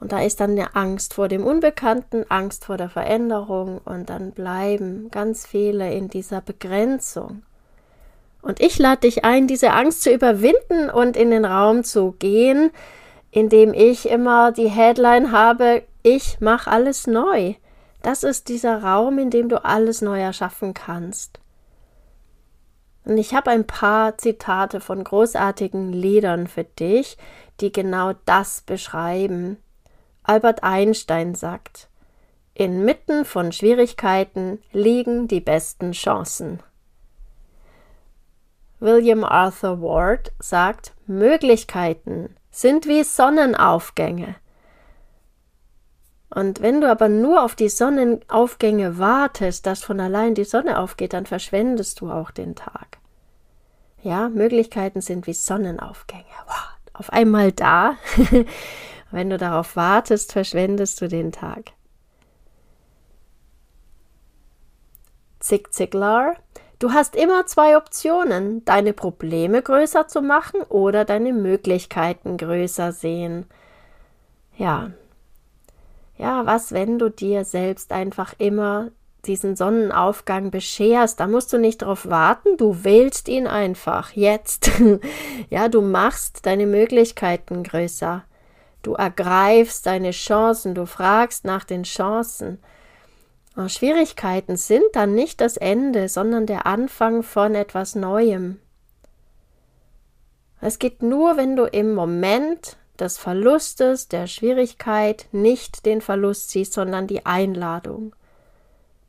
Und 0.00 0.12
da 0.12 0.20
ist 0.22 0.40
dann 0.40 0.52
eine 0.52 0.76
Angst 0.76 1.14
vor 1.14 1.28
dem 1.28 1.44
Unbekannten, 1.44 2.24
Angst 2.28 2.64
vor 2.64 2.76
der 2.76 2.88
Veränderung 2.88 3.80
und 3.84 4.10
dann 4.10 4.30
bleiben 4.30 5.10
ganz 5.10 5.46
viele 5.46 5.92
in 5.92 6.08
dieser 6.08 6.40
Begrenzung. 6.40 7.42
Und 8.42 8.60
ich 8.60 8.78
lade 8.78 9.00
dich 9.00 9.24
ein, 9.24 9.48
diese 9.48 9.72
Angst 9.72 10.02
zu 10.02 10.12
überwinden 10.12 10.88
und 10.90 11.16
in 11.16 11.30
den 11.30 11.44
Raum 11.44 11.82
zu 11.82 12.12
gehen, 12.12 12.70
indem 13.30 13.74
ich 13.74 14.08
immer 14.08 14.52
die 14.52 14.68
Headline 14.68 15.32
habe, 15.32 15.82
ich 16.02 16.40
mache 16.40 16.70
alles 16.70 17.06
neu. 17.06 17.54
Das 18.02 18.22
ist 18.22 18.48
dieser 18.48 18.82
Raum, 18.82 19.18
in 19.18 19.30
dem 19.30 19.48
du 19.48 19.64
alles 19.64 20.00
neu 20.00 20.20
erschaffen 20.20 20.72
kannst. 20.72 21.40
Und 23.04 23.18
ich 23.18 23.34
habe 23.34 23.50
ein 23.50 23.66
paar 23.66 24.16
Zitate 24.18 24.80
von 24.80 25.02
großartigen 25.02 25.92
Liedern 25.92 26.46
für 26.46 26.64
dich, 26.64 27.16
die 27.60 27.72
genau 27.72 28.12
das 28.24 28.60
beschreiben. 28.60 29.56
Albert 30.28 30.62
Einstein 30.62 31.34
sagt, 31.34 31.88
Inmitten 32.52 33.24
von 33.24 33.50
Schwierigkeiten 33.50 34.62
liegen 34.72 35.26
die 35.26 35.40
besten 35.40 35.92
Chancen. 35.92 36.62
William 38.78 39.24
Arthur 39.24 39.80
Ward 39.80 40.32
sagt, 40.38 40.92
Möglichkeiten 41.06 42.36
sind 42.50 42.86
wie 42.86 43.04
Sonnenaufgänge. 43.04 44.34
Und 46.28 46.60
wenn 46.60 46.82
du 46.82 46.90
aber 46.90 47.08
nur 47.08 47.42
auf 47.42 47.54
die 47.54 47.70
Sonnenaufgänge 47.70 48.98
wartest, 48.98 49.64
dass 49.64 49.82
von 49.82 49.98
allein 49.98 50.34
die 50.34 50.44
Sonne 50.44 50.78
aufgeht, 50.78 51.14
dann 51.14 51.24
verschwendest 51.24 52.02
du 52.02 52.10
auch 52.10 52.32
den 52.32 52.54
Tag. 52.54 52.98
Ja, 54.02 54.28
Möglichkeiten 54.28 55.00
sind 55.00 55.26
wie 55.26 55.32
Sonnenaufgänge. 55.32 56.24
Wow, 56.46 56.68
auf 56.92 57.10
einmal 57.14 57.50
da. 57.50 57.94
wenn 59.10 59.30
du 59.30 59.38
darauf 59.38 59.76
wartest, 59.76 60.32
verschwendest 60.32 61.00
du 61.00 61.08
den 61.08 61.32
Tag. 61.32 61.72
Zig 65.40 65.72
Ziglar, 65.72 66.34
du 66.78 66.92
hast 66.92 67.16
immer 67.16 67.46
zwei 67.46 67.76
Optionen, 67.76 68.64
deine 68.64 68.92
Probleme 68.92 69.62
größer 69.62 70.08
zu 70.08 70.20
machen 70.20 70.62
oder 70.62 71.04
deine 71.04 71.32
Möglichkeiten 71.32 72.36
größer 72.36 72.92
sehen. 72.92 73.46
Ja, 74.56 74.90
ja, 76.18 76.44
was, 76.46 76.72
wenn 76.72 76.98
du 76.98 77.10
dir 77.10 77.44
selbst 77.44 77.92
einfach 77.92 78.34
immer 78.38 78.90
diesen 79.24 79.54
Sonnenaufgang 79.56 80.50
bescherst, 80.50 81.20
da 81.20 81.28
musst 81.28 81.52
du 81.52 81.58
nicht 81.58 81.82
darauf 81.82 82.08
warten, 82.08 82.56
du 82.56 82.82
wählst 82.82 83.28
ihn 83.28 83.46
einfach 83.46 84.12
jetzt. 84.12 84.70
ja, 85.50 85.68
du 85.68 85.80
machst 85.80 86.44
deine 86.44 86.66
Möglichkeiten 86.66 87.62
größer. 87.62 88.24
Du 88.88 88.94
ergreifst 88.94 89.84
deine 89.84 90.12
Chancen, 90.12 90.74
du 90.74 90.86
fragst 90.86 91.44
nach 91.44 91.64
den 91.64 91.82
Chancen. 91.82 92.58
Schwierigkeiten 93.66 94.56
sind 94.56 94.86
dann 94.94 95.14
nicht 95.14 95.42
das 95.42 95.58
Ende, 95.58 96.08
sondern 96.08 96.46
der 96.46 96.64
Anfang 96.64 97.22
von 97.22 97.54
etwas 97.54 97.94
Neuem. 97.94 98.58
Es 100.62 100.78
geht 100.78 101.02
nur, 101.02 101.36
wenn 101.36 101.54
du 101.54 101.64
im 101.64 101.94
Moment 101.94 102.78
des 102.98 103.18
Verlustes, 103.18 104.08
der 104.08 104.26
Schwierigkeit 104.26 105.26
nicht 105.32 105.84
den 105.84 106.00
Verlust 106.00 106.48
siehst, 106.48 106.72
sondern 106.72 107.06
die 107.06 107.26
Einladung. 107.26 108.16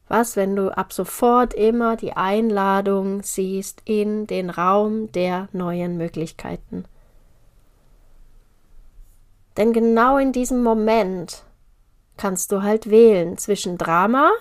Was, 0.10 0.36
wenn 0.36 0.58
du 0.58 0.76
ab 0.76 0.92
sofort 0.92 1.54
immer 1.54 1.96
die 1.96 2.18
Einladung 2.18 3.24
siehst 3.24 3.82
in 3.86 4.28
den 4.28 4.50
Raum 4.50 5.10
der 5.14 5.48
neuen 5.54 5.96
Möglichkeiten? 5.96 6.84
Denn 9.58 9.74
genau 9.74 10.18
in 10.18 10.32
diesem 10.32 10.64
Moment 10.64 11.44
kannst 12.18 12.52
du 12.52 12.62
halt 12.64 12.90
wählen 12.90 13.38
zwischen 13.38 13.78
Drama 13.78 14.32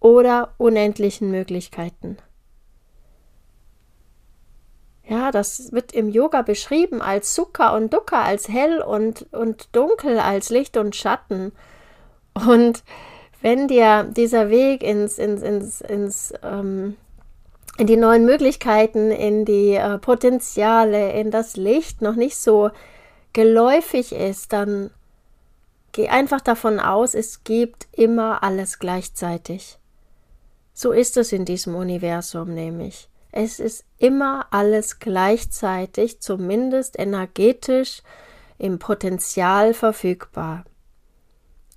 oder 0.00 0.54
unendlichen 0.58 1.30
Möglichkeiten. 1.30 2.18
Ja, 5.06 5.30
das 5.30 5.72
wird 5.72 5.92
im 5.92 6.08
Yoga 6.08 6.42
beschrieben 6.42 7.02
als 7.02 7.34
Sukha 7.34 7.76
und 7.76 7.92
Dukkha, 7.92 8.22
als 8.22 8.48
hell 8.48 8.80
und, 8.80 9.26
und 9.32 9.68
dunkel, 9.72 10.18
als 10.18 10.48
Licht 10.48 10.76
und 10.76 10.96
Schatten. 10.96 11.52
Und 12.34 12.82
wenn 13.42 13.68
dir 13.68 14.04
dieser 14.04 14.48
Weg 14.48 14.82
ins, 14.82 15.18
ins, 15.18 15.42
ins, 15.42 15.80
ins 15.82 16.32
ähm, 16.42 16.96
in 17.76 17.86
die 17.86 17.96
neuen 17.96 18.24
Möglichkeiten, 18.24 19.10
in 19.10 19.44
die 19.44 19.74
äh, 19.74 19.98
Potenziale, 19.98 21.12
in 21.12 21.30
das 21.30 21.56
Licht 21.56 22.02
noch 22.02 22.14
nicht 22.14 22.36
so 22.36 22.70
geläufig 23.34 24.12
ist, 24.12 24.54
dann 24.54 24.90
geh 25.92 26.08
einfach 26.08 26.40
davon 26.40 26.80
aus, 26.80 27.14
es 27.14 27.44
gibt 27.44 27.86
immer 27.92 28.42
alles 28.42 28.78
gleichzeitig. 28.78 29.78
So 30.72 30.90
ist 30.92 31.16
es 31.18 31.32
in 31.32 31.44
diesem 31.44 31.74
Universum 31.74 32.54
nämlich. 32.54 33.08
Es 33.30 33.60
ist 33.60 33.84
immer 33.98 34.46
alles 34.50 34.98
gleichzeitig, 34.98 36.20
zumindest 36.20 36.98
energetisch 36.98 38.02
im 38.58 38.78
Potenzial 38.78 39.74
verfügbar. 39.74 40.64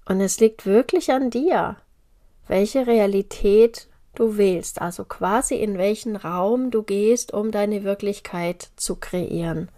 Und 0.05 0.21
es 0.21 0.39
liegt 0.39 0.65
wirklich 0.65 1.11
an 1.11 1.29
dir, 1.29 1.77
welche 2.47 2.87
Realität 2.87 3.87
du 4.15 4.37
wählst, 4.37 4.81
also 4.81 5.03
quasi 5.03 5.55
in 5.55 5.77
welchen 5.77 6.15
Raum 6.15 6.71
du 6.71 6.83
gehst, 6.83 7.33
um 7.33 7.51
deine 7.51 7.83
Wirklichkeit 7.83 8.69
zu 8.75 8.95
kreieren. 8.95 9.69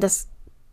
Das 0.00 0.28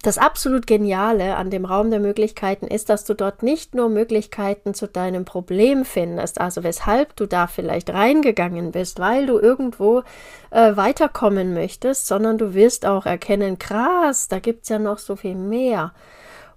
das 0.06 0.20
absolut 0.20 0.68
Geniale 0.68 1.36
an 1.36 1.50
dem 1.50 1.66
Raum 1.66 1.90
der 1.90 2.00
Möglichkeiten 2.00 2.68
ist, 2.68 2.90
dass 2.90 3.06
du 3.06 3.16
dort 3.16 3.42
nicht 3.42 3.74
nur 3.74 3.90
Möglichkeiten 3.90 4.76
zu 4.76 4.88
deinem 4.88 5.26
Problem 5.26 5.84
findest, 5.84 6.40
also 6.40 6.64
weshalb 6.64 7.16
du 7.16 7.26
da 7.26 7.48
vielleicht 7.48 7.90
reingegangen 7.90 8.72
bist, 8.72 9.00
weil 9.00 9.26
du 9.26 9.40
irgendwo 9.40 10.04
äh, 10.52 10.76
weiterkommen 10.76 11.56
möchtest, 11.56 12.06
sondern 12.06 12.38
du 12.38 12.54
wirst 12.54 12.86
auch 12.86 13.08
erkennen, 13.08 13.58
krass, 13.58 14.28
da 14.28 14.38
gibt 14.38 14.64
es 14.64 14.70
ja 14.70 14.78
noch 14.78 15.00
so 15.00 15.16
viel 15.16 15.34
mehr. 15.34 15.92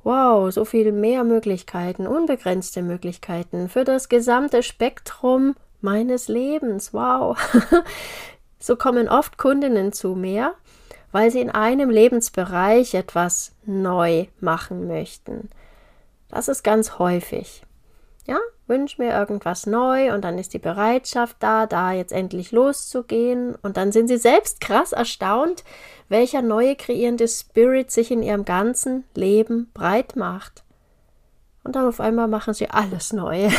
Wow, 0.04 0.52
so 0.52 0.66
viel 0.66 0.92
mehr 0.92 1.24
Möglichkeiten, 1.24 2.06
unbegrenzte 2.06 2.82
Möglichkeiten 2.82 3.70
für 3.70 3.84
das 3.84 4.10
gesamte 4.10 4.62
Spektrum 4.62 5.54
meines 5.80 6.28
Lebens. 6.28 6.92
Wow. 6.92 7.38
so 8.58 8.76
kommen 8.76 9.08
oft 9.08 9.38
Kundinnen 9.38 9.92
zu 9.92 10.14
mir 10.14 10.54
weil 11.12 11.30
sie 11.30 11.40
in 11.40 11.50
einem 11.50 11.90
Lebensbereich 11.90 12.94
etwas 12.94 13.52
neu 13.64 14.26
machen 14.40 14.86
möchten. 14.86 15.48
Das 16.28 16.48
ist 16.48 16.62
ganz 16.62 16.98
häufig. 16.98 17.62
Ja, 18.26 18.38
wünsche 18.66 19.00
mir 19.00 19.12
irgendwas 19.12 19.66
neu 19.66 20.12
und 20.12 20.22
dann 20.22 20.38
ist 20.38 20.52
die 20.52 20.58
Bereitschaft 20.58 21.36
da, 21.40 21.66
da 21.66 21.92
jetzt 21.92 22.12
endlich 22.12 22.52
loszugehen 22.52 23.54
und 23.62 23.78
dann 23.78 23.90
sind 23.90 24.08
sie 24.08 24.18
selbst 24.18 24.60
krass 24.60 24.92
erstaunt, 24.92 25.64
welcher 26.10 26.42
neue 26.42 26.76
kreierende 26.76 27.26
Spirit 27.26 27.90
sich 27.90 28.10
in 28.10 28.22
ihrem 28.22 28.44
ganzen 28.44 29.04
Leben 29.14 29.70
breit 29.72 30.16
macht. 30.16 30.62
Und 31.64 31.76
dann 31.76 31.86
auf 31.86 32.00
einmal 32.00 32.28
machen 32.28 32.54
sie 32.54 32.68
alles 32.68 33.12
neu. 33.12 33.50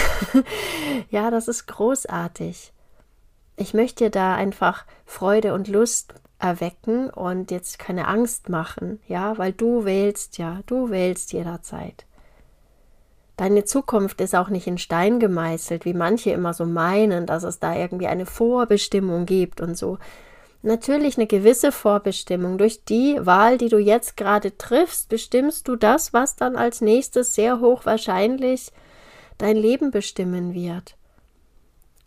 ja, 1.10 1.32
das 1.32 1.48
ist 1.48 1.68
großartig. 1.68 2.72
Ich 3.56 3.74
möchte 3.74 4.06
dir 4.06 4.10
da 4.10 4.36
einfach 4.36 4.86
Freude 5.06 5.54
und 5.54 5.68
Lust 5.68 6.14
erwecken 6.40 7.10
und 7.10 7.52
jetzt 7.52 7.80
keine 7.80 8.08
Angst 8.08 8.50
machen, 8.50 9.00
ja, 9.08 9.38
weil 9.38 9.54
du 9.54 9.86
wählst 9.86 10.38
ja, 10.38 10.62
du 10.66 10.90
wählst 10.90 11.34
jederzeit. 11.34 12.06
Deine 13.38 13.64
Zukunft 13.64 14.20
ist 14.20 14.36
auch 14.36 14.50
nicht 14.50 14.68
in 14.68 14.78
Stein 14.78 15.20
gemeißelt, 15.20 15.86
wie 15.86 15.94
manche 15.94 16.32
immer 16.32 16.54
so 16.54 16.66
meinen, 16.66 17.26
dass 17.26 17.44
es 17.44 17.60
da 17.60 17.74
irgendwie 17.74 18.08
eine 18.08 18.26
Vorbestimmung 18.26 19.26
gibt 19.26 19.62
und 19.62 19.78
so. 19.78 19.98
Natürlich 20.62 21.18
eine 21.18 21.28
gewisse 21.28 21.72
Vorbestimmung. 21.72 22.58
Durch 22.58 22.84
die 22.84 23.18
Wahl, 23.22 23.58
die 23.58 23.70
du 23.70 23.78
jetzt 23.78 24.18
gerade 24.18 24.58
triffst, 24.58 25.08
bestimmst 25.08 25.70
du 25.70 25.78
das, 25.78 26.12
was 26.12 26.36
dann 26.36 26.58
als 26.58 26.82
nächstes 26.82 27.34
sehr 27.34 27.62
hochwahrscheinlich 27.62 28.74
dein 29.38 29.56
Leben 29.56 29.92
bestimmen 29.92 30.54
wird. 30.54 30.98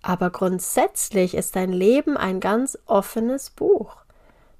Aber 0.02 0.30
grundsätzlich 0.30 1.34
ist 1.34 1.56
dein 1.56 1.72
Leben 1.72 2.16
ein 2.16 2.40
ganz 2.40 2.76
offenes 2.86 3.50
Buch, 3.50 3.96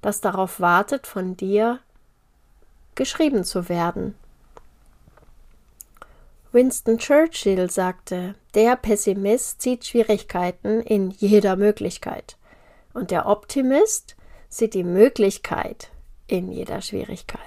das 0.03 0.21
darauf 0.21 0.59
wartet, 0.59 1.07
von 1.07 1.35
dir 1.35 1.79
geschrieben 2.95 3.43
zu 3.43 3.69
werden. 3.69 4.15
Winston 6.51 6.99
Churchill 6.99 7.71
sagte, 7.71 8.35
der 8.53 8.75
Pessimist 8.75 9.63
sieht 9.63 9.85
Schwierigkeiten 9.85 10.81
in 10.81 11.09
jeder 11.09 11.55
Möglichkeit 11.55 12.37
und 12.93 13.09
der 13.09 13.25
Optimist 13.25 14.15
sieht 14.49 14.75
die 14.75 14.83
Möglichkeit 14.83 15.89
in 16.27 16.51
jeder 16.51 16.81
Schwierigkeit. 16.81 17.39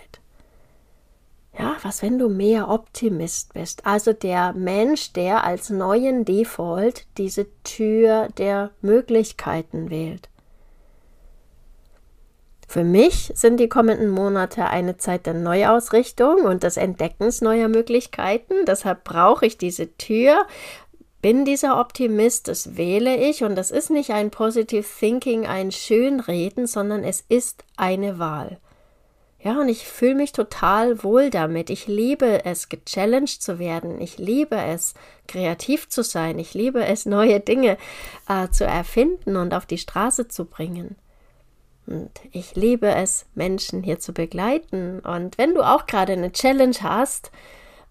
Ja, 1.58 1.76
was 1.82 2.02
wenn 2.02 2.18
du 2.18 2.28
mehr 2.28 2.68
Optimist 2.68 3.54
bist, 3.54 3.86
also 3.86 4.12
der 4.12 4.52
Mensch, 4.52 5.12
der 5.12 5.44
als 5.44 5.70
neuen 5.70 6.24
Default 6.24 7.06
diese 7.16 7.46
Tür 7.62 8.28
der 8.36 8.72
Möglichkeiten 8.82 9.88
wählt. 9.88 10.28
Für 12.66 12.82
mich 12.82 13.32
sind 13.34 13.58
die 13.58 13.68
kommenden 13.68 14.10
Monate 14.10 14.66
eine 14.66 14.96
Zeit 14.96 15.26
der 15.26 15.34
Neuausrichtung 15.34 16.42
und 16.42 16.62
des 16.62 16.76
Entdeckens 16.76 17.40
neuer 17.40 17.68
Möglichkeiten. 17.68 18.54
Deshalb 18.66 19.04
brauche 19.04 19.46
ich 19.46 19.56
diese 19.56 19.96
Tür, 19.96 20.46
bin 21.22 21.44
dieser 21.44 21.80
Optimist, 21.80 22.48
das 22.48 22.76
wähle 22.76 23.16
ich 23.16 23.42
und 23.42 23.56
das 23.56 23.70
ist 23.70 23.90
nicht 23.90 24.10
ein 24.10 24.30
Positive 24.30 24.84
Thinking, 24.98 25.46
ein 25.46 25.72
Schönreden, 25.72 26.66
sondern 26.66 27.04
es 27.04 27.24
ist 27.28 27.64
eine 27.76 28.18
Wahl. 28.18 28.58
Ja, 29.40 29.60
und 29.60 29.68
ich 29.68 29.86
fühle 29.86 30.16
mich 30.16 30.32
total 30.32 31.04
wohl 31.04 31.30
damit. 31.30 31.70
Ich 31.70 31.86
liebe 31.86 32.44
es, 32.44 32.68
gechallenged 32.68 33.42
zu 33.42 33.60
werden. 33.60 34.00
Ich 34.00 34.18
liebe 34.18 34.56
es, 34.56 34.94
kreativ 35.28 35.88
zu 35.88 36.02
sein. 36.02 36.38
Ich 36.40 36.54
liebe 36.54 36.84
es, 36.84 37.06
neue 37.06 37.38
Dinge 37.38 37.76
äh, 38.28 38.48
zu 38.48 38.64
erfinden 38.64 39.36
und 39.36 39.54
auf 39.54 39.66
die 39.66 39.78
Straße 39.78 40.26
zu 40.26 40.46
bringen. 40.46 40.96
Und 41.86 42.10
ich 42.32 42.56
liebe 42.56 42.88
es, 42.88 43.26
Menschen 43.34 43.82
hier 43.82 43.98
zu 43.98 44.12
begleiten. 44.12 45.00
Und 45.00 45.38
wenn 45.38 45.54
du 45.54 45.62
auch 45.62 45.86
gerade 45.86 46.12
eine 46.12 46.32
Challenge 46.32 46.76
hast 46.82 47.30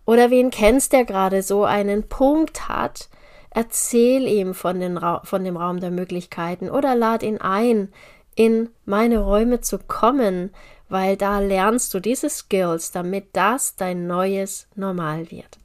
oder 0.05 0.29
wen 0.29 0.51
kennst, 0.51 0.93
der 0.93 1.05
gerade 1.05 1.41
so 1.41 1.63
einen 1.63 2.07
Punkt 2.07 2.67
hat, 2.67 3.09
erzähl 3.51 4.27
ihm 4.27 4.53
von, 4.53 4.79
den 4.79 4.97
Ra 4.97 5.21
von 5.23 5.43
dem 5.43 5.55
Raum 5.57 5.79
der 5.79 5.91
Möglichkeiten 5.91 6.69
oder 6.69 6.95
lad 6.95 7.23
ihn 7.23 7.39
ein, 7.39 7.91
in 8.36 8.69
meine 8.84 9.19
Räume 9.19 9.62
zu 9.62 9.79
kommen, 9.79 10.53
weil 10.89 11.15
da 11.15 11.39
lernst 11.39 11.93
du 11.93 11.99
diese 11.99 12.29
Skills, 12.29 12.91
damit 12.91 13.29
das 13.34 13.75
dein 13.75 14.08
neues 14.08 14.67
Normal 14.75 15.31
wird. 15.31 15.58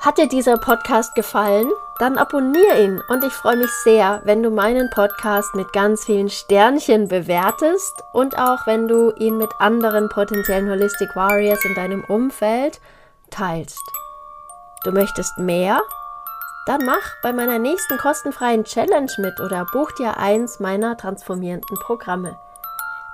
Hat 0.00 0.18
dir 0.18 0.28
dieser 0.28 0.56
Podcast 0.56 1.16
gefallen? 1.16 1.68
Dann 1.98 2.16
abonniere 2.16 2.80
ihn 2.80 3.02
und 3.08 3.24
ich 3.24 3.32
freue 3.32 3.56
mich 3.56 3.72
sehr, 3.82 4.22
wenn 4.24 4.40
du 4.42 4.50
meinen 4.50 4.88
Podcast 4.90 5.56
mit 5.56 5.72
ganz 5.72 6.04
vielen 6.04 6.30
Sternchen 6.30 7.08
bewertest 7.08 8.04
und 8.12 8.38
auch 8.38 8.68
wenn 8.68 8.86
du 8.86 9.10
ihn 9.16 9.36
mit 9.36 9.50
anderen 9.58 10.08
potenziellen 10.08 10.70
Holistic 10.70 11.16
Warriors 11.16 11.64
in 11.64 11.74
deinem 11.74 12.04
Umfeld 12.04 12.80
teilst. 13.30 13.82
Du 14.84 14.92
möchtest 14.92 15.38
mehr? 15.38 15.82
Dann 16.66 16.84
mach 16.84 17.16
bei 17.22 17.32
meiner 17.32 17.58
nächsten 17.58 17.98
kostenfreien 17.98 18.62
Challenge 18.62 19.10
mit 19.18 19.40
oder 19.40 19.66
buch 19.72 19.90
dir 19.92 20.18
eins 20.18 20.60
meiner 20.60 20.96
transformierenden 20.96 21.78
Programme. 21.80 22.38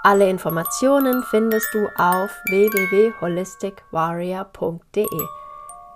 Alle 0.02 0.28
Informationen 0.28 1.22
findest 1.22 1.72
du 1.72 1.88
auf 1.96 2.30
www.holisticwarrior.de. 2.50 5.43